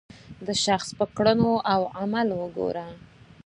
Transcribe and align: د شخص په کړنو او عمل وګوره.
د 0.47 0.49
شخص 0.65 0.89
په 0.99 1.05
کړنو 1.17 1.53
او 1.73 1.81
عمل 1.99 2.27
وګوره. 2.39 2.87